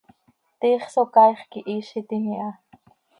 Tiix 0.61 0.87
Socaaix 0.93 1.43
quihiizitim 1.51 2.23
iha. 2.33 2.49